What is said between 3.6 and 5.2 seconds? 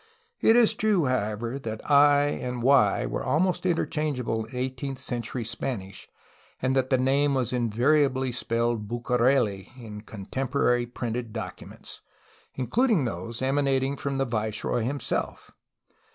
interchange able in eighteenth